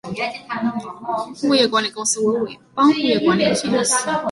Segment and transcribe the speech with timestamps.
[1.43, 4.09] 物业管理公司为伟邦物业管理有限公司。